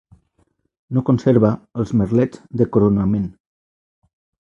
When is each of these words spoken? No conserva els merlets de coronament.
No 0.97 1.03
conserva 1.09 1.53
els 1.83 1.93
merlets 2.01 2.43
de 2.63 2.71
coronament. 2.79 3.33